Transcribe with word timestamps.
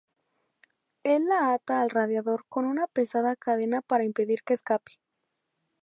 Él 1.03 1.27
la 1.27 1.53
ata 1.53 1.79
al 1.79 1.91
radiador 1.91 2.47
con 2.49 2.65
una 2.65 2.87
pesada 2.87 3.35
cadena 3.35 3.83
para 3.83 4.03
impedir 4.03 4.41
que 4.43 4.55
escape. 4.55 4.93